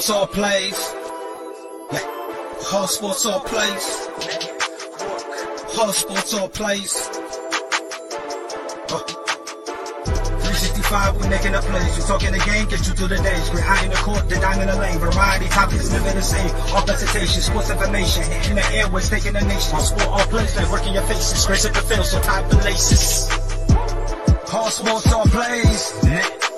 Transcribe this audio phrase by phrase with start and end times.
[0.00, 0.94] Sports all plays.
[2.72, 3.84] Hard sports all plays.
[5.76, 6.96] Hard sports all plays.
[8.88, 8.96] Uh.
[10.40, 11.98] 365, we making up plays.
[11.98, 13.50] You talking the game, get you through the days.
[13.52, 14.98] We're high in the court, the dime in the lane.
[14.98, 16.48] Variety topics never the same.
[16.74, 18.22] All presentation, sports information.
[18.48, 19.74] In the airways, taking the nation.
[19.74, 21.44] All sport, all plays, like working your faces.
[21.44, 23.28] Grace at the field, so tie the laces.
[24.48, 26.49] Hard sports all plays.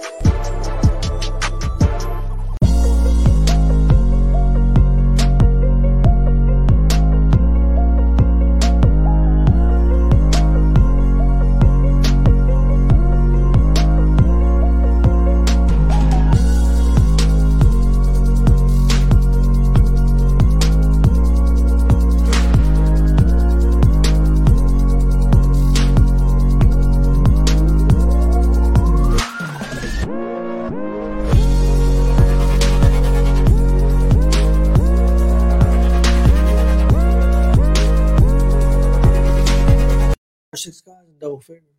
[41.43, 41.75] Figures.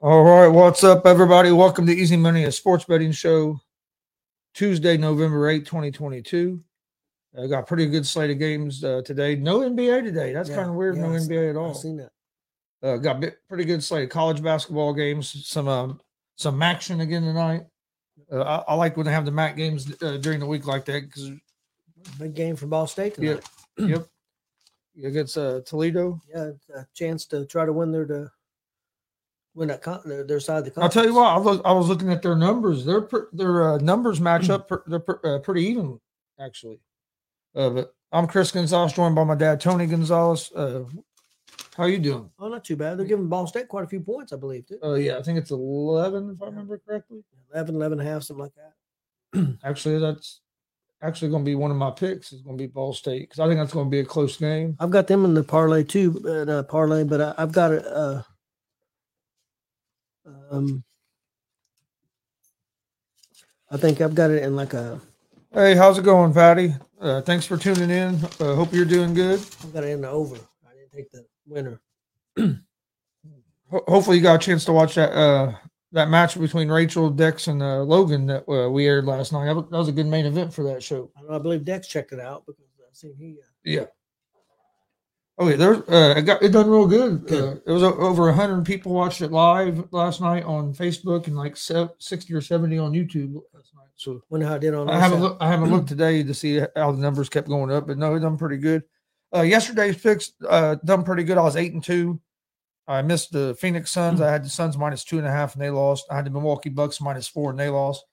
[0.00, 1.52] All right, what's up, everybody?
[1.52, 3.60] Welcome to Easy Money, a sports betting show.
[4.54, 6.62] Tuesday, November 8, 2022.
[7.40, 9.36] I got a pretty good slate of games uh, today.
[9.36, 10.32] No NBA today.
[10.32, 10.96] That's Yeah, kind of weird.
[10.96, 11.74] yeah, no NBA at I've all.
[11.74, 12.10] seen that.
[12.82, 15.46] Uh, got bit, pretty good slate of college basketball games.
[15.46, 16.00] Some um,
[16.36, 17.62] some action again tonight.
[18.30, 20.84] Uh, I, I like when they have the MAC games uh, during the week like
[20.86, 21.30] that because
[22.18, 23.44] Big game for Ball State tonight.
[23.78, 24.06] yep,
[25.02, 26.20] against uh, Toledo.
[26.28, 28.30] Yeah, a chance to try to win their to
[29.54, 31.14] win that con- their, side of the I'll tell you conference.
[31.14, 31.26] what.
[31.26, 32.84] I was, I was looking at their numbers.
[32.84, 34.68] Their per- their uh, numbers match up.
[34.68, 36.00] Per, they're per, uh, pretty even,
[36.40, 36.80] actually.
[37.54, 40.50] Uh, but I'm Chris Gonzalez, joined by my dad Tony Gonzalez.
[40.52, 40.84] Uh,
[41.76, 42.30] how you doing?
[42.38, 42.98] Oh, not too bad.
[42.98, 44.64] They're giving Ball State quite a few points, I believe.
[44.82, 47.24] Uh, yeah, I think it's 11 if I remember correctly.
[47.54, 49.58] 11, 11 and a half, something like that.
[49.64, 50.40] Actually, that's
[51.02, 52.32] actually going to be one of my picks.
[52.32, 54.36] Is going to be Ball State because I think that's going to be a close
[54.36, 54.76] game.
[54.80, 57.84] I've got them in the parlay too, but, uh, parlay, but I, I've got it.
[60.26, 60.84] Um,
[63.70, 65.00] I think I've got it in like a.
[65.52, 66.74] Hey, how's it going, Patty?
[67.00, 68.14] Uh, thanks for tuning in.
[68.40, 69.40] Uh, hope you're doing good.
[69.62, 70.36] I've got it in the over.
[70.36, 71.80] I didn't take the winner.
[73.70, 75.52] Ho- hopefully you got a chance to watch that uh
[75.92, 79.44] that match between Rachel, Dex, and uh, Logan that uh, we aired last night.
[79.44, 81.10] That was, that was a good main event for that show.
[81.18, 83.36] I, know, I believe Dex checked it out because I seen he.
[83.42, 83.84] Uh, Yeah.
[85.38, 85.74] Okay, there.
[85.90, 87.26] Uh, it got it done real good.
[87.26, 87.58] Good.
[87.58, 91.56] Uh, it was over hundred people watched it live last night on Facebook and like
[91.56, 93.88] sixty or seventy on YouTube last night.
[93.96, 94.90] So wonder how it did on.
[94.90, 97.86] I haven't look, I haven't looked today to see how the numbers kept going up,
[97.86, 98.82] but no, it done pretty good.
[99.34, 101.38] Uh, yesterday's picks uh, done pretty good.
[101.38, 102.20] I was eight and two.
[102.86, 104.20] I missed the Phoenix Suns.
[104.20, 106.04] I had the Suns minus two and a half, and they lost.
[106.10, 108.04] I had the Milwaukee Bucks minus four, and they lost.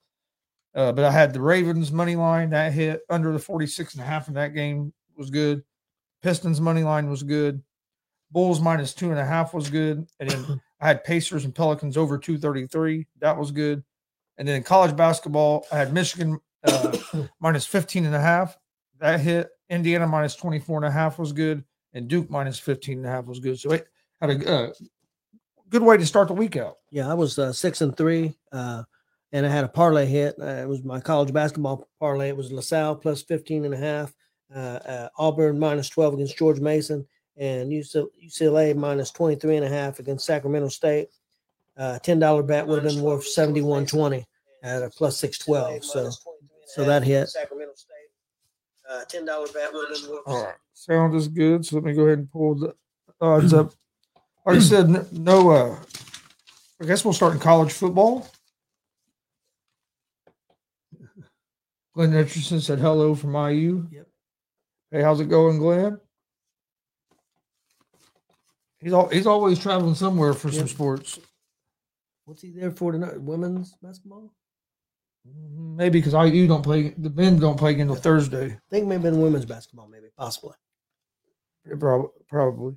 [0.73, 4.05] Uh, but I had the Ravens money line that hit under the 46 and a
[4.05, 5.63] half in that game was good.
[6.21, 7.61] Pistons money line was good.
[8.31, 10.05] Bulls minus two and a half was good.
[10.19, 13.07] And then I had Pacers and Pelicans over 233.
[13.19, 13.83] That was good.
[14.37, 16.97] And then in college basketball, I had Michigan uh,
[17.39, 18.57] minus 15 and a half.
[18.99, 19.49] That hit.
[19.69, 21.63] Indiana minus 24 and a half was good.
[21.93, 23.59] And Duke minus 15 and a half was good.
[23.59, 23.87] So it
[24.21, 24.73] had a uh,
[25.69, 26.77] good way to start the week out.
[26.91, 28.83] Yeah, I was uh, six and three, uh,
[29.31, 30.35] and I had a parlay hit.
[30.39, 32.29] Uh, it was my college basketball parlay.
[32.29, 34.13] It was LaSalle plus 15 and a half,
[34.55, 37.05] Auburn minus 12 against George Mason,
[37.37, 41.09] and UCLA minus 23 and a half against Sacramento State.
[41.77, 44.25] Uh, $10 bet would have been worth 71.20
[44.63, 45.85] at a plus 612.
[45.85, 46.11] So,
[46.65, 47.29] so that hit.
[47.29, 47.95] Sacramento State.
[48.89, 50.23] Uh, $10 bet would have been worth.
[50.25, 50.55] All right.
[50.73, 51.65] Sound is good.
[51.65, 52.75] So let me go ahead and pull the
[53.21, 53.71] odds up.
[54.45, 55.79] Like I said, no, uh,
[56.81, 58.27] I guess we'll start in college football.
[61.93, 63.87] Glenn Richardson said hello from IU.
[63.91, 64.08] Yep.
[64.91, 65.99] Hey, how's it going, Glenn?
[68.79, 70.69] He's all, he's always traveling somewhere for some Yep.
[70.69, 71.19] sports.
[72.25, 73.19] What's he there for tonight?
[73.21, 74.33] Women's basketball?
[75.25, 78.53] Maybe because IU don't play, the men don't play again until Thursday.
[78.53, 80.55] I think maybe in women's basketball, maybe possibly.
[81.77, 82.09] Probably.
[82.29, 82.75] probably.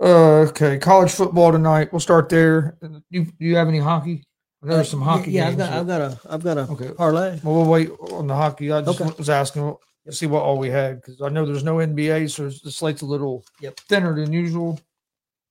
[0.00, 1.92] Uh, okay, college football tonight.
[1.92, 2.78] We'll start there.
[2.80, 4.24] Do you, do you have any hockey?
[4.62, 5.32] I know there's some Uh, hockey.
[5.32, 5.60] Yeah, games.
[5.60, 6.92] I've got, I've got a, I've got a Okay.
[6.94, 7.40] parlay.
[7.42, 8.70] Well, we'll wait on the hockey.
[8.72, 9.12] I just Okay.
[9.18, 9.76] was asking
[10.08, 13.06] see what all we had because I know there's no NBA, so the slate's a
[13.06, 13.80] little Yep.
[13.80, 14.80] thinner than usual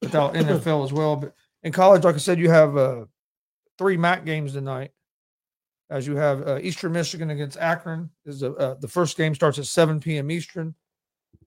[0.01, 1.16] without NFL as well.
[1.16, 3.06] But in college, like I said, you have uh,
[3.78, 4.92] three MAC games tonight.
[5.92, 9.57] As you have uh, Eastern Michigan against Akron is a, uh, the first game starts
[9.57, 10.30] at 7 p.m.
[10.30, 10.75] Eastern.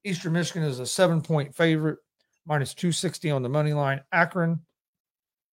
[0.04, 1.98] Eastern Michigan is a seven point favorite,
[2.44, 4.00] minus 260 on the money line.
[4.10, 4.60] Akron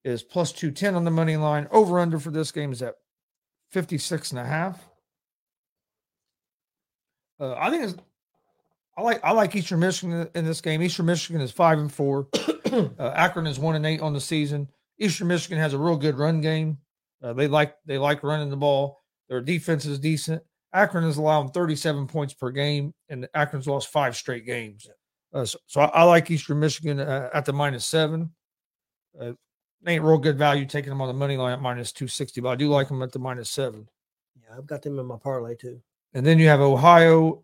[0.03, 1.67] is plus 210 on the money line.
[1.69, 2.95] Over under for this game is at
[3.71, 4.88] 56 and a half.
[7.39, 7.95] Uh, I think it's.
[8.97, 10.81] I like I like Eastern Michigan in this game.
[10.81, 12.27] Eastern Michigan is five and four.
[12.71, 14.67] uh, Akron is one and eight on the season.
[14.97, 16.77] Eastern Michigan has a real good run game.
[17.23, 19.01] Uh, they like they like running the ball.
[19.29, 20.43] Their defense is decent.
[20.73, 24.87] Akron is allowing 37 points per game, and Akron's lost five straight games.
[25.33, 28.31] Uh, so, so I, I, like Eastern Michigan uh, at the minus seven.
[29.19, 29.33] Uh,
[29.87, 32.55] ain't real good value taking them on the money line at minus 260, but I
[32.55, 33.87] do like them at the minus seven.
[34.35, 35.81] Yeah, I've got them in my parlay too.
[36.13, 37.43] And then you have Ohio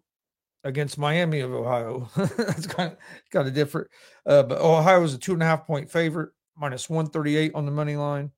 [0.63, 2.09] against Miami of Ohio.
[2.15, 2.97] That's kind of
[3.31, 3.87] kind of different.
[4.25, 7.71] Uh, but Ohio is a two and a half point favorite, minus 138 on the
[7.71, 8.31] money line.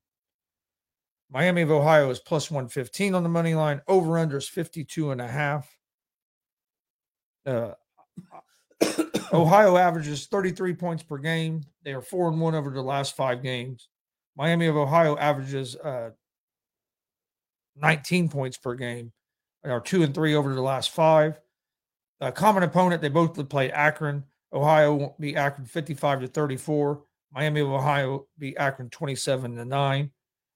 [1.29, 3.81] Miami of Ohio is plus 115 on the money line.
[3.88, 5.69] Over under is 52 and a half.
[7.46, 7.72] Uh,
[9.34, 11.63] Ohio averages 33 points per game.
[11.84, 13.89] They are four and one over the last five games.
[14.38, 16.12] Miami of Ohio averages uh,
[17.75, 19.12] 19 points per game.
[19.69, 21.39] Are two and three over the last five.
[22.21, 24.24] A common opponent, they both would play Akron.
[24.53, 27.03] Ohio beat Akron 55 to 34.
[27.33, 30.12] Miami of Ohio beat Akron 27 to 9.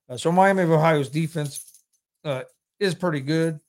[0.10, 1.84] Uh, so Miami of Ohio's defense
[2.24, 2.44] uh,
[2.80, 3.60] is pretty good,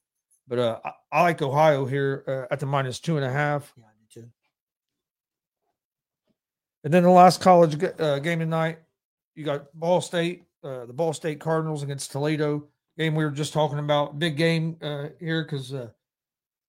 [0.48, 3.72] but uh, I, I, like Ohio here uh, at the minus two and a half.
[3.76, 4.28] Yeah, too.
[6.84, 8.78] And then the last college uh, game tonight,
[9.34, 12.68] you got Ball State, uh, the Ball State Cardinals against Toledo.
[12.98, 15.88] Game we were just talking about, big game uh, here because uh,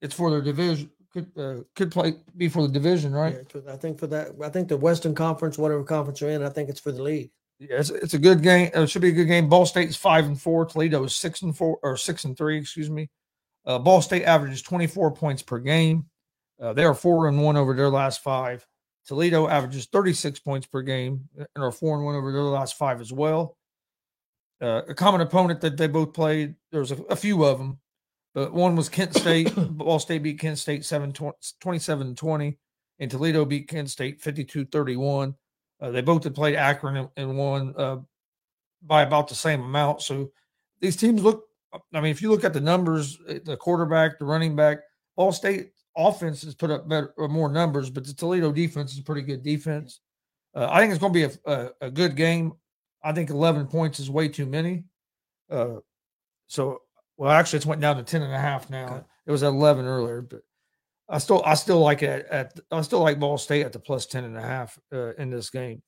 [0.02, 0.90] it's for their division.
[1.12, 3.46] Could uh, could play be for the division, right?
[3.54, 6.50] Yeah, I think for that, I think the Western Conference, whatever conference you're in, I
[6.50, 7.30] think it's for the league.
[7.60, 8.72] Yeah, it's, it's a good game.
[8.74, 9.48] It should be a good game.
[9.48, 10.66] Ball State is five and four.
[10.66, 12.58] Toledo is six and four or six and three.
[12.58, 13.10] Excuse me.
[13.66, 16.06] Uh, Ball State averages 24 points per game.
[16.60, 18.66] Uh, they are four and one over their last five.
[19.06, 23.02] Toledo averages 36 points per game and are four and one over their last five
[23.02, 23.58] as well.
[24.64, 27.78] Uh, a common opponent that they both played, there's a, a, few of them,
[28.34, 29.54] but one was Kent State.
[29.72, 31.12] Ball State beat Kent State 7,
[31.60, 32.58] 27 20,
[33.00, 35.36] and Toledo beat Kent State 52 31.
[35.82, 37.98] Uh, they both had played Akron and, and won uh,
[38.84, 40.02] by about the same amount.
[40.02, 40.32] So
[40.80, 41.44] these teams look,
[41.94, 44.78] I mean, if you look at the numbers, eh, the quarterback, the running back,
[45.18, 49.00] Ball State offense has put up better or more numbers, but the Toledo defense is
[49.00, 50.00] a pretty good defense.
[50.56, 52.54] Uh, I think it's going to be a, a, a, good game.
[53.04, 54.86] I think 11 points is way too many.
[55.50, 55.78] Uh,
[56.48, 56.82] so,
[57.18, 58.86] well, actually, it's went down to 10 and a half now.
[58.86, 59.02] Okay.
[59.26, 60.42] It was at 11 earlier, but
[61.10, 64.06] I still, I still like it at, I still like Ball State at the plus
[64.06, 65.82] 10 and a half uh, in this game.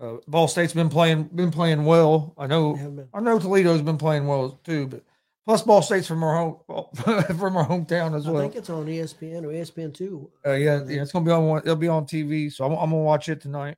[0.00, 2.34] Uh, Ball State's been playing, been playing well.
[2.38, 5.04] I know, I know Toledo's been playing well too, but
[5.50, 6.58] Plus, Ball State's from our home
[6.94, 8.38] from our hometown as well.
[8.38, 10.30] I think it's on ESPN or ESPN two.
[10.46, 11.62] Uh, yeah, yeah, it's gonna be on one.
[11.62, 13.76] It'll be on TV, so I'm, I'm gonna watch it tonight.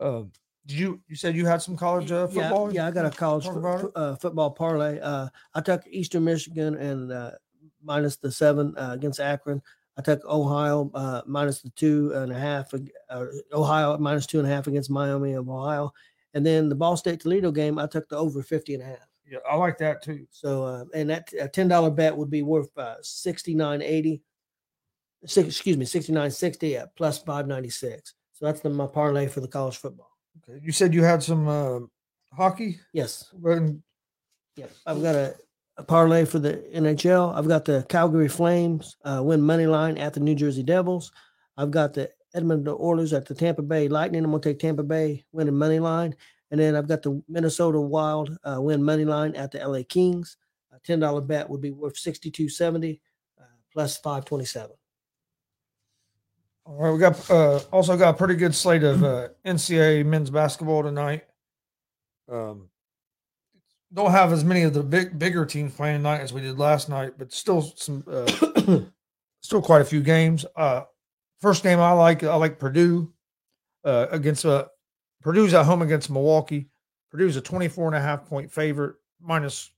[0.00, 0.22] Uh,
[0.66, 2.72] did you you said you had some college uh, football?
[2.72, 4.98] Yeah, yeah, I got a college fo- uh, football parlay.
[5.00, 7.32] Uh, I took Eastern Michigan and uh,
[7.82, 9.62] minus the seven uh, against Akron.
[9.96, 12.72] I took Ohio uh, minus the two and a half.
[13.08, 15.92] Uh, Ohio minus two and a half against Miami of Ohio,
[16.32, 17.78] and then the Ball State Toledo game.
[17.78, 19.06] I took the over 50 and a half.
[19.26, 20.26] Yeah, I like that too.
[20.30, 24.22] So, uh, and that a ten dollar bet would be worth uh, sixty nine eighty.
[25.22, 28.14] Excuse me, sixty nine sixty at plus five ninety six.
[28.34, 30.10] So that's the my parlay for the college football.
[30.38, 31.80] Okay, you said you had some uh,
[32.32, 32.80] hockey.
[32.92, 33.32] Yes.
[34.56, 35.34] Yes, I've got a,
[35.76, 37.34] a, parlay for the NHL.
[37.34, 41.12] I've got the Calgary Flames uh, win money line at the New Jersey Devils.
[41.56, 44.24] I've got the Edmonton Oilers at the Tampa Bay Lightning.
[44.24, 46.14] I'm gonna take Tampa Bay winning money line,
[46.50, 50.36] and then I've got the Minnesota Wild uh, win money line at the LA Kings.
[50.72, 53.00] A ten dollar bet would be worth sixty two seventy
[53.40, 54.76] uh, plus five twenty seven.
[56.66, 60.30] All right, we got uh, also got a pretty good slate of uh, NCAA men's
[60.30, 61.24] basketball tonight.
[62.30, 62.68] Um,
[63.92, 66.88] don't have as many of the big bigger teams playing tonight as we did last
[66.88, 68.80] night, but still some uh,
[69.40, 70.46] still quite a few games.
[70.56, 70.82] Uh,
[71.40, 73.12] first game I like I like Purdue
[73.84, 74.66] uh, against uh,
[75.22, 76.68] Purdue's at home against Milwaukee.
[77.10, 79.70] Purdue's a 24 and a half point favorite, minus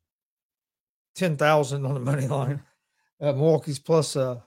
[1.17, 2.63] 10,000 on the money line.
[3.21, 4.41] Uh, Milwaukee's plus, uh,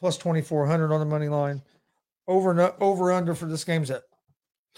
[0.00, 1.62] plus 2,400 on the money line.
[2.26, 4.02] Over and over under for this game's at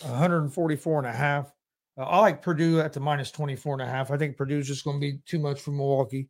[0.03, 1.53] 144 and a half.
[1.99, 4.11] Uh, I like Purdue at the minus 24 and a half.
[4.11, 6.29] I think Purdue's just going to be too much for Milwaukee.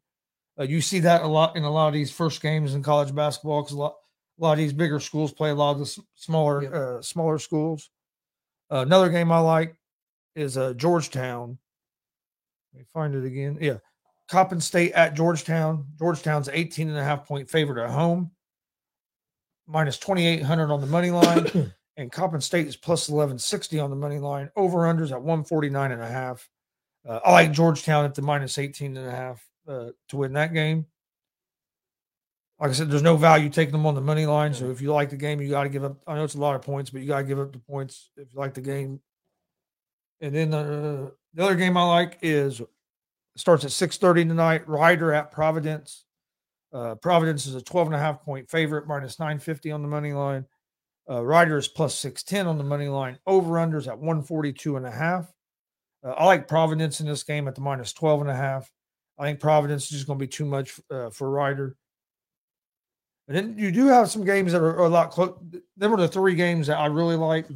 [0.58, 3.14] Uh, you see that a lot in a lot of these first games in college
[3.14, 3.94] basketball because a lot,
[4.38, 6.72] a lot of these bigger schools play a lot of the smaller, yep.
[6.72, 7.90] uh, smaller schools.
[8.70, 9.76] Uh, another game I like
[10.34, 11.58] is uh, Georgetown.
[12.72, 13.58] Let me find it again.
[13.60, 13.78] Yeah.
[14.28, 15.86] Coppin State at Georgetown.
[15.98, 18.30] Georgetown's 18 and a half point favorite at home,
[19.72, 21.72] minus 2,800 on the money line.
[21.96, 24.50] and Coppin State is plus 1160 on the money line.
[24.54, 26.48] Over unders at 149 and a half.
[27.08, 30.54] Uh, I like Georgetown at the minus 18 and a half uh, to win that
[30.54, 30.86] game.
[32.60, 34.54] like I said, there's no value taking them on the money line.
[34.54, 35.96] So if you like the game, you got to give up.
[36.06, 38.10] I know it's a lot of points, but you got to give up the points
[38.16, 39.00] if you like the game.
[40.20, 42.62] And then uh, the other game I like is
[43.36, 44.68] starts at six thirty tonight.
[44.68, 46.04] Rider at Providence.
[46.72, 50.12] Uh, Providence is a 12 and a half point favorite, minus 950 on the money
[50.12, 50.46] line.
[51.10, 53.18] Uh, Rider is plus 610 on the money line.
[53.26, 55.32] Over unders at 142 and a half.
[56.04, 58.70] Uh, I like Providence in this game at the minus 12 and a half.
[59.18, 61.76] I think Providence is just going to be too much uh, for Rider.
[63.28, 65.38] And then you do have some games that are, a lot close.
[65.76, 67.46] There were the three games that I really like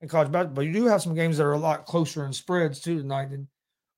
[0.00, 2.32] in college basketball, but you do have some games that are a lot closer in
[2.32, 3.48] spreads too tonight than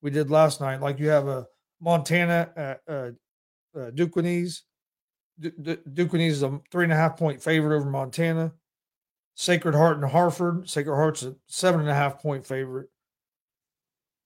[0.00, 0.80] we did last night.
[0.80, 1.46] Like you have a
[1.80, 3.10] Montana at uh,
[3.78, 4.48] uh, Duquesne.
[5.40, 8.52] Duquesne is a three and a half point favorite over Montana.
[9.34, 10.68] Sacred Heart and Hartford.
[10.68, 12.88] Sacred Heart's a seven and a half point favorite.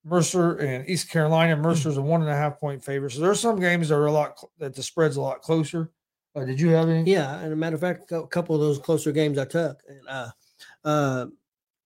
[0.05, 1.57] Mercer and East Carolina.
[1.57, 3.13] Mercer's a one and a half point favorite.
[3.13, 5.91] So there's some games that are a lot that the spread's a lot closer.
[6.35, 7.11] Uh, did you have any?
[7.11, 10.01] Yeah, and a matter of fact, a couple of those closer games I took, and
[10.09, 10.31] uh,
[10.85, 11.27] uh,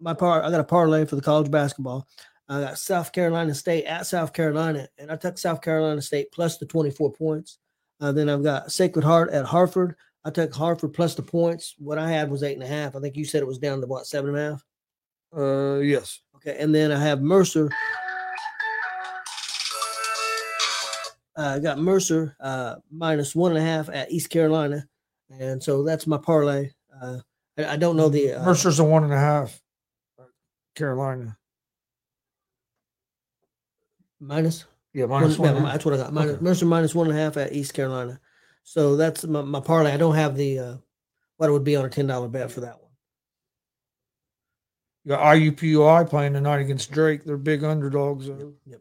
[0.01, 2.07] my part I got a parlay for the college basketball.
[2.49, 6.59] I got South Carolina State at South Carolina, and I took South Carolina State plus
[6.59, 7.59] the 24 points.
[8.01, 9.97] Uh, then I've got Sacred Heart at Hartford.
[10.25, 11.75] I took Hartford plus the points.
[11.79, 12.97] What I had was eight and a half.
[12.97, 14.65] I think you said it was down to what seven and a half.
[15.37, 16.21] Uh, yes.
[16.37, 17.71] Okay, and then I have Mercer.
[21.39, 24.87] Uh, I got Mercer uh, minus one and a half at East Carolina,
[25.31, 26.71] and so that's my parlay.
[27.01, 27.19] Uh,
[27.59, 29.61] I, I don't know the uh, Mercer's a one and a half.
[30.75, 31.37] Carolina
[34.21, 34.67] minus.
[34.97, 35.63] Yeah, minus One- one.
[35.65, 36.13] yeah, that's what I got.
[36.15, 36.43] Minus, Okay.
[36.45, 38.19] Mercer minus one and a half at East Carolina.
[38.63, 39.93] So that's my, my parlay.
[39.93, 40.77] I don't have the uh,
[41.37, 42.91] what it would be on a ten dollar bet for that one.
[45.05, 47.25] You got IUPUI playing tonight against Drake.
[47.25, 48.27] They're big underdogs.
[48.27, 48.55] though.
[48.65, 48.81] Yep.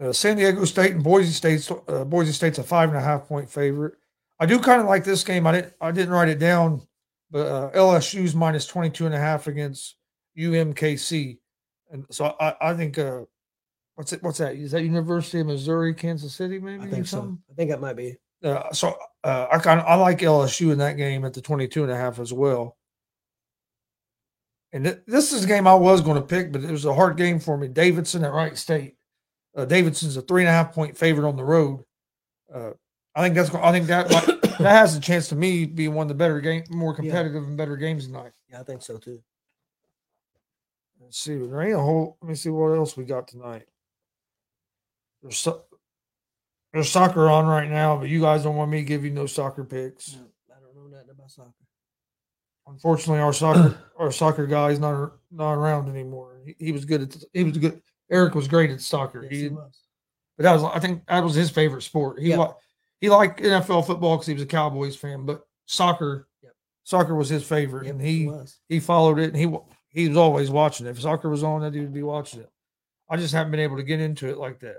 [0.00, 3.26] Uh, San Diego State and Boise State's uh, Boise State's a five and a half
[3.26, 3.94] point favorite.
[4.38, 5.44] I do kind of like this game.
[5.46, 6.82] I didn't I didn't write it down,
[7.32, 9.96] but uh, LSU's minus 22 and a half against
[10.38, 11.38] UMKC.
[11.90, 13.22] And so I, I think uh,
[14.00, 14.56] what's it what's that?
[14.56, 16.84] Is that University of Missouri, Kansas City, maybe?
[16.84, 17.36] I think so.
[17.50, 18.16] I think it might be.
[18.42, 21.92] Uh, so uh, I kind I like LSU in that game at the 22 and
[21.92, 22.78] a half as well.
[24.72, 26.94] And th- this is a game I was going to pick, but it was a
[26.94, 27.68] hard game for me.
[27.68, 28.94] Davidson at Wright State.
[29.54, 31.84] Uh, Davidson's a three and a half point favorite on the road.
[32.52, 32.70] Uh,
[33.14, 33.54] I think that's.
[33.54, 34.08] I think that
[34.58, 37.58] that has a chance to me be one of the better game, more competitive and
[37.58, 38.32] better games tonight.
[38.48, 39.20] Yeah, I think so too.
[41.02, 41.36] Let's see.
[41.36, 42.16] There ain't a whole.
[42.22, 43.66] Let me see what else we got tonight.
[45.22, 45.64] There's so,
[46.72, 49.26] there's soccer on right now, but you guys don't want me to give you no
[49.26, 50.16] soccer picks.
[50.50, 51.52] I don't know nothing about soccer.
[52.66, 56.40] Unfortunately, our soccer our soccer guy is not not around anymore.
[56.44, 57.82] He, he was good at he was good.
[58.10, 59.22] Eric was great at soccer.
[59.24, 59.80] Yes, he, he was.
[60.36, 62.20] but that was I think that was his favorite sport.
[62.20, 62.38] He Yep.
[62.38, 62.54] li-
[63.00, 66.52] he liked NFL football because he was a Cowboys fan, but soccer Yep.
[66.84, 68.58] soccer was his favorite, Yep, and he he was.
[68.68, 69.52] he followed it, and he
[69.88, 70.90] he was always watching it.
[70.90, 72.50] If soccer was on, that dude would be watching it.
[73.08, 74.76] I just haven't been able to get into it like that.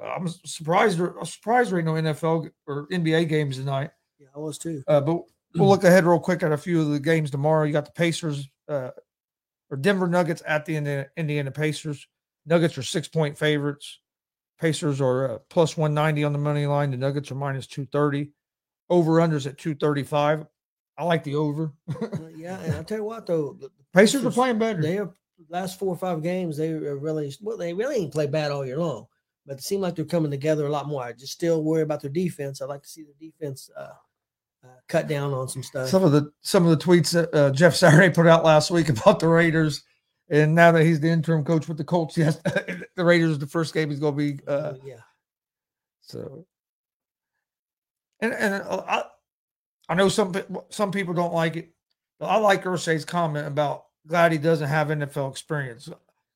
[0.00, 0.98] Uh, I'm surprised.
[0.98, 3.90] there- I'm surprised there ain't no NFL or NBA games tonight.
[4.18, 4.82] Yeah, I was too.
[4.86, 5.22] Uh, but
[5.54, 7.64] we'll look ahead real quick at a few of the games tomorrow.
[7.64, 8.90] You got the Pacers uh,
[9.70, 12.06] or Denver Nuggets at the Indiana, Indiana Pacers.
[12.46, 14.00] Nuggets are six point favorites.
[14.60, 16.90] Pacers are uh, plus 190 on the money line.
[16.90, 18.30] The Nuggets are minus 230.
[18.88, 20.46] Over unders at 235.
[20.98, 21.72] I like the over.
[22.00, 24.80] Uh, yeah, and I'll tell you what though, the Pacers are playing better.
[24.80, 25.10] they are
[25.48, 26.56] last four or five games.
[26.56, 27.56] They really well.
[27.56, 29.06] They really ain't played bad all year long,
[29.46, 31.02] but it seemed like they're coming together a lot more.
[31.02, 32.60] I just still worry about their defense.
[32.60, 33.92] I'd like to see their defense uh,
[34.64, 35.88] uh, cut down on some stuff.
[35.88, 38.88] some of the some of the tweets that uh, Jeff Saturday put out last week
[39.00, 39.82] about the Raiders,
[40.28, 42.36] and now that he's the interim coach with the Colts, yes,
[42.96, 45.00] the Raiders the first game is going to be uh, Uh, yeah,
[46.00, 46.46] So,
[48.20, 49.04] and and uh, I,
[49.88, 50.34] I know some
[50.70, 51.70] some people don't like it,
[52.18, 55.88] but I like Irsay's comment about glad he doesn't have NFL experience.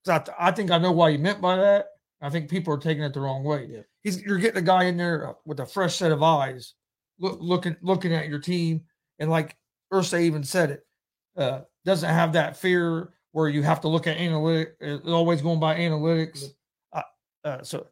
[0.06, 1.86] I, I think I know why he meant by that.
[2.20, 3.68] I think people are taking it the wrong way.
[3.70, 3.80] Yeah.
[4.02, 6.74] He's you're getting a guy in there with a fresh set of eyes,
[7.18, 8.82] look, looking looking at your team,
[9.18, 9.56] and like
[9.92, 10.86] Irsay even said it,
[11.36, 15.06] uh, doesn't have that fear where you have to look at analytics.
[15.06, 16.44] always going by analytics.
[16.92, 17.02] Uh,
[17.44, 17.86] uh, so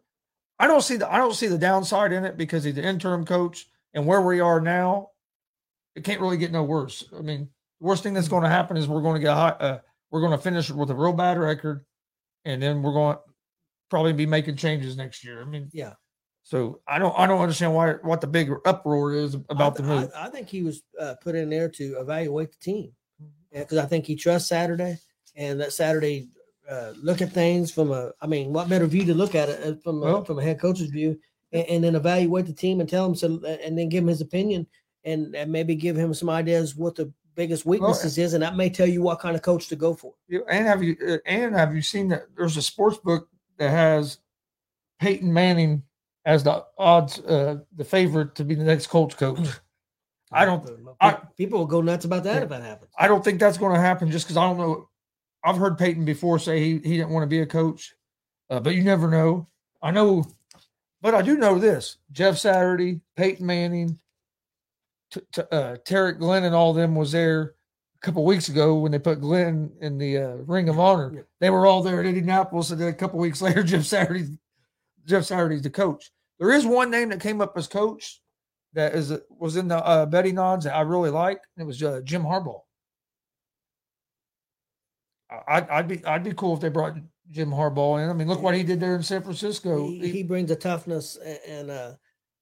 [0.58, 3.24] I don't see the I don't see the downside in it because he's an interim
[3.24, 5.10] coach and where we are now,
[5.94, 7.04] it can't really get no worse.
[7.16, 7.48] I mean,
[7.80, 9.78] the worst thing that's going to happen is we're going to get high, uh,
[10.10, 11.84] we're going to finish with a real bad record,
[12.44, 13.16] and then we're going
[13.88, 15.40] probably be making changes next year.
[15.42, 15.94] I mean, yeah.
[16.42, 20.10] so I don't I don't understand why what the big uproar is about the move.
[20.14, 23.60] I, I think he was uh, put in there to evaluate the team Mm-hmm.
[23.62, 24.98] because I think he trusts Saturday,
[25.34, 26.28] and that Saturday
[26.70, 28.12] uh, look at things from a.
[28.20, 30.42] I mean, what better view to look at it uh, from a, Well- from a
[30.42, 31.18] head coach's view
[31.52, 34.20] and, and then evaluate the team and tell him so, and then give him his
[34.20, 34.66] opinion
[35.04, 38.68] and, and maybe give him some ideas what the biggest weaknesses is, and that may
[38.68, 40.12] tell you what kind of coach to go for.
[40.50, 44.18] And have you uh, and have you seen that there's a sports book that has
[45.00, 45.82] Peyton Manning
[46.24, 49.46] as the odds uh the favorite to be the next Colts coach.
[50.32, 52.42] I don't People- I- people will go nuts about that Yeah.
[52.42, 52.90] if that happens.
[52.98, 54.88] I don't think that's going to happen just because I don't know.
[55.44, 57.94] I've heard Peyton before say he, he didn't want to be a coach,
[58.50, 59.46] uh, but you never know.
[59.80, 60.24] I know,
[61.00, 63.98] but I do know this: Jeff Saturday, Peyton Manning,
[65.12, 67.54] t- t- uh, Tarik Glenn, and all them was there
[68.00, 71.12] a couple weeks ago when they put Glenn in the uh, Ring of Honor.
[71.14, 71.20] Yeah.
[71.40, 74.38] They were all there at Indianapolis, and then a couple weeks later, Jeff Saturday,
[75.06, 76.10] Jeff Saturday's the coach.
[76.38, 78.20] There is one name that came up as coach
[78.74, 81.40] that is was in the uh, betting odds that I really like.
[81.56, 82.60] and It was uh, Jim Harbaugh.
[85.46, 86.96] I'd, I'd be I'd be cool if they brought
[87.30, 88.08] Jim Harbaugh in.
[88.08, 89.86] I mean, look what he did there in San Francisco.
[89.88, 91.92] he, He- brings a toughness a- and uh,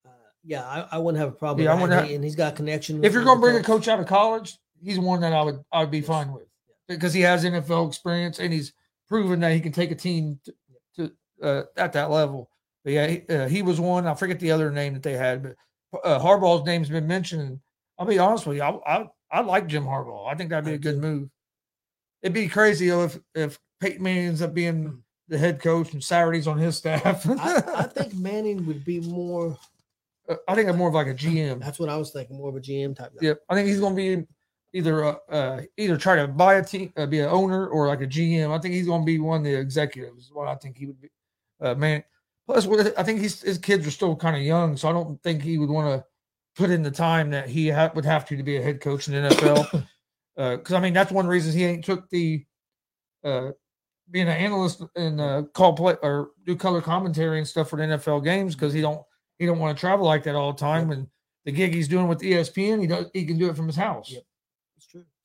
[0.04, 0.08] uh
[0.44, 1.64] yeah, I, I wouldn't have a problem.
[1.64, 1.82] Yeah, I that.
[1.82, 3.02] wouldn't And he- and he's got connection.
[3.04, 3.66] if you're going to bring a coach.
[3.66, 6.06] coach out of college, he's one that I would I would be Yes.
[6.06, 6.44] fine with
[6.88, 8.72] because he has NFL experience and he's
[9.08, 10.52] proven that he can take a team to,
[10.96, 11.12] to
[11.42, 12.50] uh, at that level.
[12.84, 14.06] But yeah, he, uh, he was one.
[14.06, 15.56] I forget the other name that they had, but
[16.04, 17.58] uh, Harbaugh's name's been mentioned.
[17.98, 20.30] I'll be honest with you, I I, I like Jim Harbaugh.
[20.32, 21.28] I think that'd be a good move.
[22.22, 26.02] It'd be crazy though if if Peyton Manning ends up being the head coach and
[26.02, 27.26] Saturday's on his staff.
[27.28, 29.58] I, I think Manning would be more.
[30.28, 31.60] Uh, I think I'm more of like a GM.
[31.60, 33.12] That's what I was thinking, more of a GM type.
[33.14, 33.26] guy.
[33.28, 34.26] Yep, I think he's going to be
[34.72, 38.00] either uh, uh, either try to buy a team, uh, be an owner, or like
[38.00, 38.50] a GM.
[38.50, 40.30] I think he's going to be one of the executives.
[40.32, 41.10] What I think he would be.
[41.60, 42.04] Uh, man,
[42.46, 45.22] plus what- I think he's, his kids are still kind of young, so I don't
[45.22, 46.04] think he would want to
[46.56, 49.08] put in the time that he ha- would have to to be a head coach
[49.08, 49.86] in the NFL.
[50.36, 52.44] Because I mean, that's one reason he ain't took the
[53.24, 53.50] uh,
[54.10, 57.82] being an analyst and uh, call play or do color commentary and stuff for the
[57.82, 59.02] NFL games because he don't
[59.38, 61.08] he don't want to travel like that all the time and
[61.44, 64.10] the gig he's doing with ESPN, he does he can do it from his house.
[64.10, 64.22] Yep.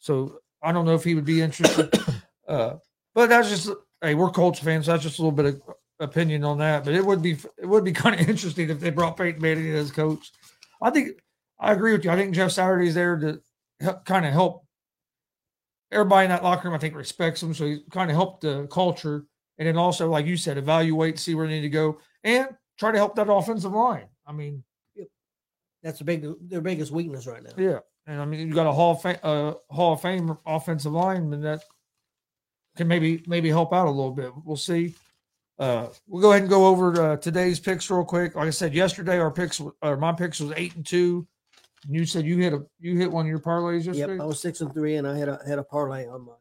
[0.02, 1.94] So I don't know if he would be interested.
[2.48, 2.76] uh,
[3.16, 3.70] but that's just
[4.02, 4.88] hey, we're Colts fans.
[4.88, 5.62] That's just a little bit of
[6.00, 6.84] opinion on that.
[6.84, 9.72] But it would be it would be kind of interesting if they brought Peyton Manning
[9.72, 10.32] as coach.
[10.82, 11.22] I think
[11.60, 12.12] I agree with you.
[12.12, 13.42] I think Jeff Saturday's there to
[13.80, 14.66] help, kind of help
[15.92, 16.76] everybody in that locker room.
[16.76, 19.26] I think respects him, so he kind of helped the culture,
[19.58, 22.48] and then also, like you said, evaluate, see where they need to go, and
[22.80, 24.08] try to help that offensive line.
[24.26, 24.64] I mean,
[25.84, 27.52] That's the big their biggest weakness right now.
[27.58, 30.92] yeah, and I mean you got a Hall of Fame, uh, Hall of Fame offensive
[30.92, 31.64] lineman that
[32.76, 34.32] can maybe maybe help out a little bit.
[34.44, 34.96] We'll see.
[35.60, 38.36] Uh, we'll go ahead and go over uh, today's picks real quick.
[38.36, 41.28] Like I said yesterday, our picks, or my picks was eight and two.
[41.86, 44.14] And you said you hit a you hit one of your parlays yesterday.
[44.14, 46.32] Yep, I was six and three, and I had a had a parlay on my
[46.32, 46.36] uh,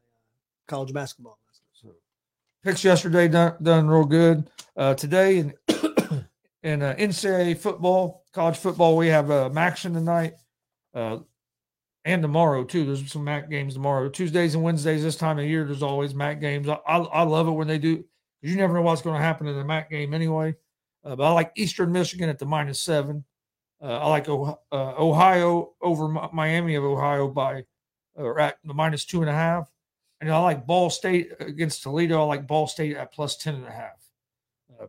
[0.67, 1.37] college basketball.
[1.73, 1.89] So,
[2.63, 4.49] picks yesterday done, done real good.
[4.75, 5.53] Uh, today in
[6.63, 10.33] in uh, NCAA football, college football, we have uh, Maction tonight,
[10.93, 11.19] uh,
[12.05, 12.85] and tomorrow too.
[12.85, 14.09] There's some MAC games tomorrow.
[14.09, 16.67] Tuesdays and Wednesdays this time of year, there's always MAC games.
[16.67, 17.97] I, I, I love it when they do.
[17.97, 18.05] 'cause
[18.41, 20.55] You never know what's going to happen in the MAC game anyway.
[21.03, 23.23] Uh, but I like Eastern Michigan at the minus seven.
[23.81, 27.65] Uh, I like Ohio, uh, Ohio over Mi- Miami of Ohio by
[28.15, 29.71] or at the minus two and a half.
[30.19, 32.21] And I like Ball State against Toledo.
[32.21, 33.97] I like Ball State at plus 10 and a half.
[34.79, 34.85] Uh,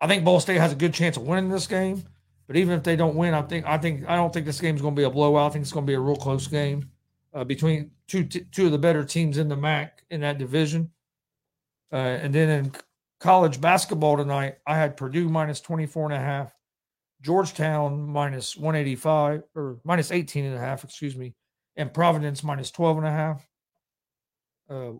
[0.00, 2.02] I think Ball State has a good chance of winning this game.
[2.48, 4.80] But even if they don't win, I think I think I don't think this game's
[4.80, 5.50] going to be a blowout.
[5.50, 6.90] I think it's going to be a real close game
[7.34, 10.90] uh, between two t- two of the better teams in the MAC in that division.
[11.92, 12.72] Uh, and then in
[13.20, 16.54] college basketball tonight, I had Purdue minus 24 and a half,
[17.20, 21.34] Georgetown minus 185 or minus 18 and a half, excuse me,
[21.76, 23.46] and Providence minus 12 and a half.
[24.70, 24.92] Uh,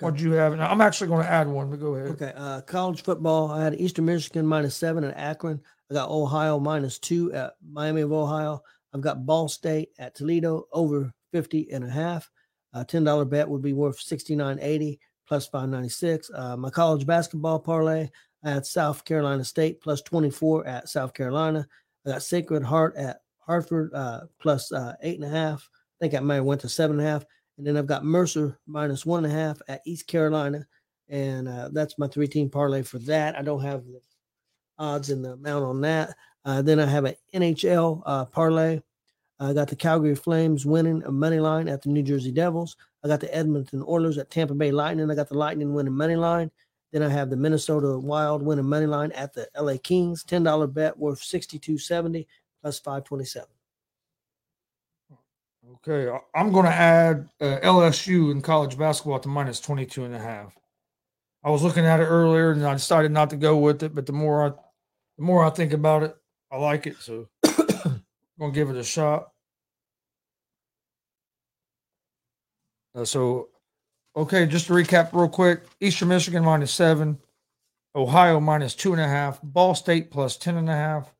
[0.00, 0.52] what'd you have?
[0.52, 2.10] And I'm actually going to add one, but go ahead.
[2.12, 3.50] Okay, uh, college football.
[3.50, 5.60] I had Eastern Michigan minus seven at Akron.
[5.90, 8.62] I got Ohio minus two at Miami of Ohio.
[8.92, 12.30] I've got Ball State at Toledo over 50 and a half.
[12.72, 16.30] A $10 bet would be worth 69.80 plus 596.
[16.34, 18.08] Uh, my college basketball parlay.
[18.44, 21.66] I had South Carolina State plus 24 at South Carolina.
[22.06, 25.68] I got Sacred Heart at Hartford uh, plus uh, eight and a half.
[25.72, 27.24] I think I may have went to seven and a half.
[27.56, 30.66] And then I've got Mercer minus one and a half at East Carolina
[31.08, 33.36] and uh, that's my three team parlay for that.
[33.38, 34.00] I don't have the
[34.78, 36.16] odds and the amount on that.
[36.44, 38.80] Uh, then I have an NHL uh, parlay.
[39.40, 42.76] I got the Calgary Flames winning a money line at the New Jersey Devils.
[43.04, 45.10] I got the Edmonton Oilers at Tampa Bay Lightning.
[45.10, 46.50] I got the Lightning winning money line.
[46.92, 50.22] Then I have the Minnesota Wild winning money line at the LA Kings.
[50.22, 52.28] Ten dollar bet worth sixty two seventy
[52.62, 53.48] plus five twenty seven.
[55.72, 60.18] Okay, I'm going to add uh, LSU in college basketball to minus 22 and a
[60.18, 60.54] half.
[61.42, 64.06] I was looking at it earlier and I decided not to go with it, but
[64.06, 64.48] the more I
[65.16, 66.16] the more I think about it,
[66.50, 66.96] I like it.
[66.98, 68.02] So I'm
[68.40, 69.28] gonna give it a shot.
[72.94, 73.48] Uh, so,
[74.16, 77.18] okay, just to recap real quick: Eastern Michigan minus seven,
[77.94, 81.14] Ohio minus two and a half, Ball State plus ten and a half.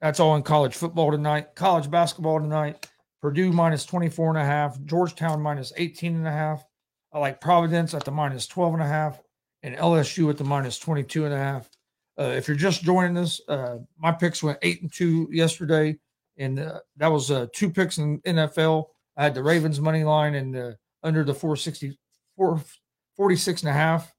[0.00, 1.54] That's all in college football tonight.
[1.56, 2.88] College basketball tonight.
[3.26, 6.64] Purdue minus 24 and a half, Georgetown minus 18 and a half.
[7.12, 9.20] I like Providence at the minus 12 and a half
[9.64, 11.68] and LSU at the minus 22 and a half.
[12.16, 15.98] Uh, if you're just joining us, uh, my picks went eight and two yesterday,
[16.38, 18.84] and uh, that was uh, two picks in NFL.
[19.16, 21.98] I had the Ravens money line and uh, under the 460,
[23.16, 24.14] 46 and a half.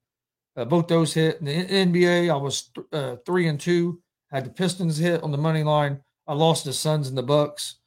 [0.57, 1.39] Uh, both those hit.
[1.39, 4.01] In the NBA, I was th- three and two.
[4.31, 6.01] Had the Pistons hit on the money line.
[6.27, 7.77] I lost the Suns and the Bucks.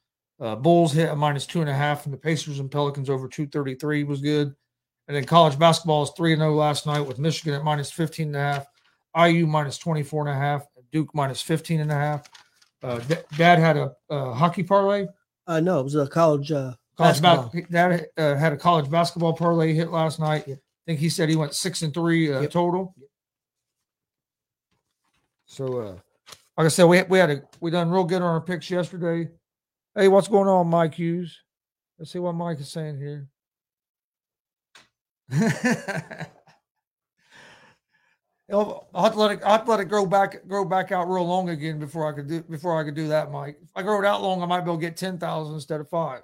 [0.41, 4.03] Bulls hit a minus two and a half, and the Pacers and Pelicans over 233
[4.03, 4.55] was good.
[5.07, 8.35] And then college basketball is 3 0 last night with Michigan at minus 15 and
[8.35, 8.65] a half,
[9.15, 12.29] IU minus 24 and a half, Duke minus 15 and a half.
[12.83, 15.07] Uh, D- Dad had a, a, hockey parlay.
[15.47, 16.51] Uh, no, it was a college.
[16.51, 17.51] Uh, college basketball.
[17.53, 20.45] Ba- Dad uh, had a college basketball parlay hit last night.
[20.47, 22.51] I think he said he went six and three uh, yep.
[22.51, 22.93] total.
[22.97, 23.09] Yep.
[25.45, 25.95] So, uh,
[26.57, 29.29] like I said, we we had a we done real good on our picks yesterday.
[29.93, 31.41] Hey, what's going on, Mike Hughes?
[31.99, 33.27] Let's see what Mike is saying here.
[38.49, 39.43] I'll have to let it.
[39.43, 42.13] I have to let it grow back, grow back out real long again before I
[42.13, 43.57] could do before I could do that, Mike.
[43.61, 45.81] If I grow it out long, I might be able to get ten thousand instead
[45.81, 46.21] of five.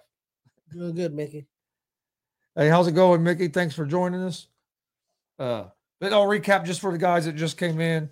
[0.72, 1.48] Doing good, Mickey.
[2.56, 3.50] Hey, how's it going, Mickey?
[3.50, 4.48] Thanks for joining us.
[5.38, 5.66] Uh,
[6.00, 8.10] but I'll recap just for the guys that just came in.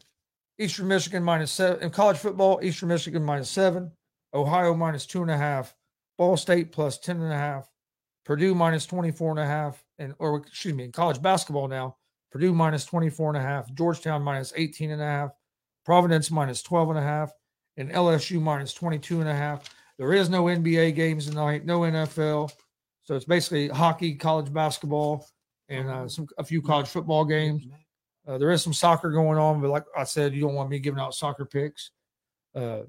[0.59, 2.59] Eastern Michigan minus seven in college football.
[2.61, 3.91] Eastern Michigan minus seven.
[4.35, 5.73] Ohio minus two and a half.
[6.17, 7.69] Ball State plus ten and a half.
[8.25, 9.83] Purdue minus 24 and a half.
[9.97, 11.97] And or excuse me, in college basketball now.
[12.35, 15.31] Purdue minus 24 and a half, Georgetown minus 18 and a half,
[15.85, 17.31] Providence minus 12 and a half,
[17.77, 19.73] and LSU minus 22 and a half.
[19.97, 22.51] There is no NBA games tonight, no NFL.
[23.03, 25.25] So it's basically hockey, college basketball,
[25.69, 27.65] and uh, some a few college football games.
[28.27, 30.79] Uh, there is some soccer going on, but like I said, you don't want me
[30.79, 31.91] giving out soccer picks.
[32.53, 32.81] Uh,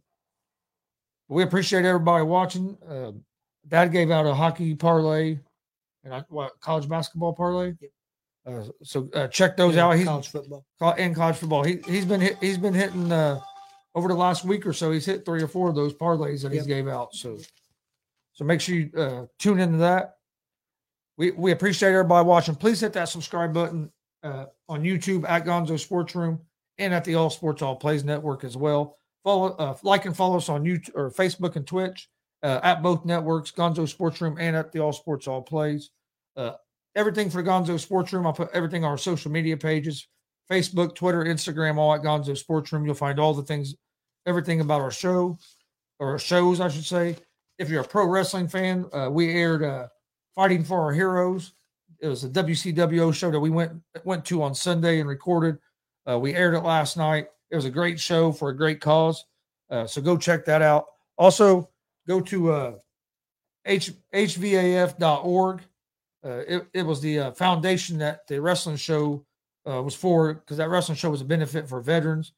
[1.28, 2.76] we appreciate everybody watching.
[2.88, 3.12] Uh,
[3.68, 5.38] Dad gave out a hockey parlay
[6.04, 7.74] and I, what college basketball parlay.
[7.80, 7.90] Yep.
[8.46, 9.96] Uh, so uh, check those yeah, out.
[9.96, 10.64] He's college football
[10.96, 11.64] and college football.
[11.64, 13.40] He he's been hit, he's been hitting uh,
[13.94, 14.92] over the last week or so.
[14.92, 16.62] He's hit three or four of those parlays that yep.
[16.62, 17.12] he gave out.
[17.12, 17.38] So
[18.32, 20.18] so make sure you uh, tune into that.
[21.18, 22.54] We we appreciate everybody watching.
[22.54, 23.90] Please hit that subscribe button
[24.22, 26.40] uh, on YouTube at Gonzo Sports Room
[26.78, 28.96] and at the All Sports All Plays Network as well.
[29.26, 32.08] Follow uh, like and follow us on YouTube or Facebook and Twitch
[32.44, 35.90] uh, at both networks, Gonzo Sports Room and at the All Sports All Plays.
[36.36, 36.52] Uh,
[36.94, 38.24] everything for Gonzo Sports Room.
[38.24, 40.06] I'll put everything on our social media pages
[40.48, 42.86] Facebook, Twitter, Instagram, all at Gonzo Sports Room.
[42.86, 43.74] You'll find all the things,
[44.26, 45.36] everything about our show
[45.98, 47.16] or shows, I should say.
[47.58, 49.88] If you're a pro wrestling fan, uh, we aired uh,
[50.36, 51.52] Fighting for Our Heroes.
[51.98, 53.72] It was a WCWO show that we went
[54.04, 55.58] went to on Sunday and recorded.
[56.08, 57.26] Uh, we aired it last night.
[57.50, 59.24] It was a great show for a great cause.
[59.70, 60.86] Uh, so go check that out.
[61.18, 61.68] Also,
[62.06, 62.72] go to uh,
[63.64, 65.62] H, hvaf.org.
[66.24, 69.24] Uh, it, it was the uh, foundation that the wrestling show
[69.68, 72.32] uh, was for because that wrestling show was a benefit for veterans.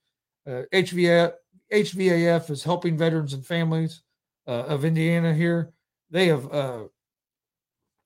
[0.46, 4.02] Uh, HVAF, is helping veterans and families
[4.46, 5.72] uh, of Indiana here.
[6.10, 6.84] They have uh,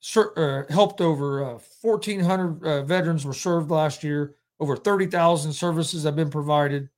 [0.00, 1.42] ser- uh, helped over
[1.80, 4.34] 1,400 veterans were served last year.
[4.58, 6.88] Over 30,000 services have been provided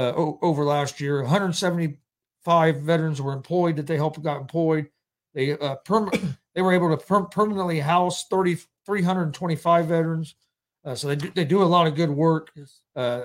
[0.00, 1.22] o- over last year.
[1.22, 4.88] 175 veterans were employed that they helped got employed.
[5.34, 6.10] They uh, perm-
[6.54, 10.34] they were able to per- permanently house 30, 325 veterans.
[10.84, 12.50] Uh, so they do, they do a lot of good work.
[12.96, 13.22] Uh,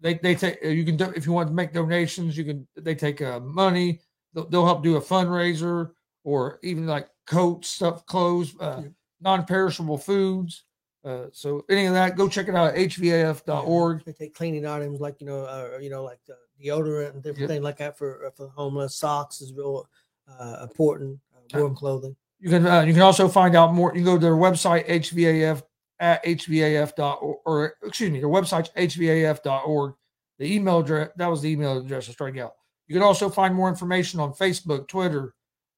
[0.00, 2.94] they they take you can do, if you want to make donations, you can they
[2.94, 4.00] take uh, money.
[4.32, 5.90] They'll, they'll, help do a fundraiser
[6.24, 8.82] or even like coats, stuff, clothes, uh,
[9.20, 10.64] non-perishable foods.
[11.04, 14.04] Uh, so any of that, go check it out at hvaf.org.
[14.04, 17.40] They take cleaning items like you know, uh, you know, like uh, deodorant and different
[17.40, 17.48] yep.
[17.48, 18.96] things like that for uh, for homeless.
[18.96, 19.86] Socks is real
[20.28, 21.18] uh, important.
[21.34, 22.16] Uh, warm clothing.
[22.40, 23.90] You can uh, you can also find out more.
[23.90, 25.62] You can go to their website hvaf
[26.00, 29.94] at hvaf.org or excuse me, their website's hvaf.org.
[30.38, 32.54] The email address that was the email address I started out.
[32.86, 35.34] You can also find more information on Facebook, Twitter,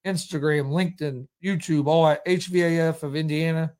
[0.06, 3.72] Instagram, LinkedIn, YouTube, all at HVAF of Indiana,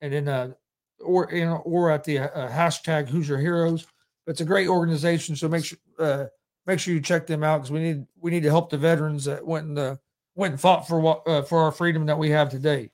[0.00, 0.52] and then uh,
[1.00, 3.86] or you know, or at the uh, hashtag Who's Your Heroes.
[4.26, 6.24] But it's a great organization, so make sure uh,
[6.66, 9.24] make sure you check them out because we need we need to help the veterans
[9.24, 9.96] that went and uh,
[10.34, 12.90] went and fought for what uh, for our freedom that we have today.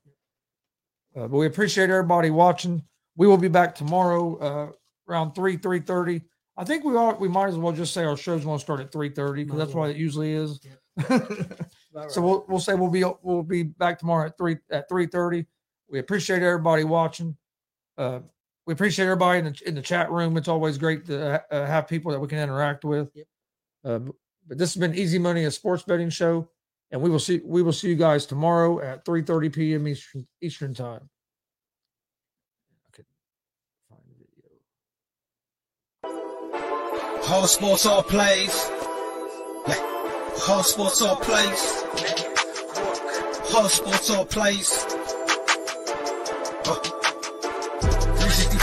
[1.16, 2.82] Uh, but we appreciate everybody watching.
[3.16, 4.72] We will be back tomorrow uh,
[5.08, 6.22] around three three thirty.
[6.56, 7.16] I think we are.
[7.16, 9.58] We might as well just say our show's going to start at three thirty because
[9.58, 10.60] that's what it usually is.
[11.08, 15.06] About so we'll we'll say we'll be we'll be back tomorrow at three at three
[15.06, 15.46] thirty.
[15.88, 17.36] We appreciate everybody watching.
[17.96, 18.20] Uh,
[18.66, 20.36] we appreciate everybody in the in the chat room.
[20.36, 23.10] It's always great to uh, have people that we can interact with.
[23.14, 23.26] Yep.
[23.84, 23.98] Uh,
[24.46, 26.48] but this has been Easy Money, a sports betting show,
[26.90, 29.86] and we will see we will see you guys tomorrow at three thirty p.m.
[29.86, 31.08] Eastern Eastern time.
[32.86, 33.06] I could
[33.88, 34.14] find the
[36.02, 37.28] video.
[37.28, 38.70] All sports, all plays.
[39.68, 39.80] Yeah.
[40.48, 41.82] All sports, all plays.
[43.54, 44.93] All sports, all plays.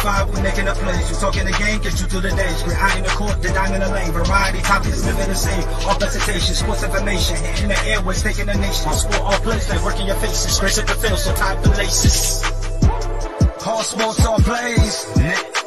[0.02, 1.10] 365, we making a place.
[1.12, 2.64] You talking the game, get you through the days.
[2.66, 4.12] We're high in the court, the dime in the lane.
[4.12, 5.64] Variety topics, living the same.
[5.86, 7.38] All presentation, sports information.
[7.62, 8.88] In the airways, taking the nation.
[8.88, 10.60] All sport, all plays, like working your faces.
[10.60, 12.42] Grace at the field, so tie the laces.
[13.66, 15.61] All sports, all plays.